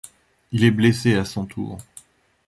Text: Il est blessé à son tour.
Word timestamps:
Il 0.51 0.63
est 0.63 0.71
blessé 0.71 1.13
à 1.13 1.25
son 1.25 1.45
tour. 1.45 1.77